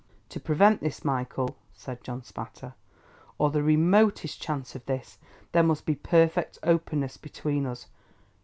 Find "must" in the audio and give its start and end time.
5.61-5.85